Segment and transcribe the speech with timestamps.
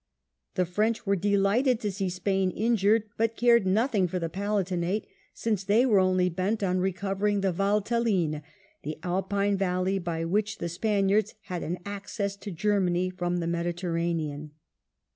[0.55, 5.63] The French were delighted to see Spain injured, but cared nothing for the Palatinate, since
[5.63, 8.41] they were only bent on recovering the Valtelline,
[8.81, 13.93] the Alpine valley by which the Spaniards had an access to Germany from the Mediter
[13.93, 14.49] ranean.